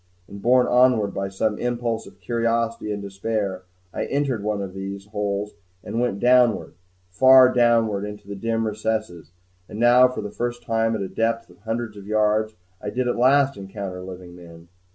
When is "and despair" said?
2.91-3.65